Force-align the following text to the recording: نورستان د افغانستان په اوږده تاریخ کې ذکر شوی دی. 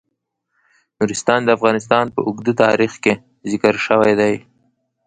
نورستان 0.97 1.39
د 1.43 1.49
افغانستان 1.57 2.05
په 2.15 2.19
اوږده 2.27 2.53
تاریخ 2.63 2.93
کې 3.03 3.13
ذکر 3.51 3.73
شوی 3.85 4.13
دی. 4.19 4.35